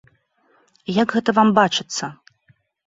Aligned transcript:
Як 1.01 1.07
гэта 1.19 1.37
вам 1.41 1.55
бачыцца? 1.61 2.05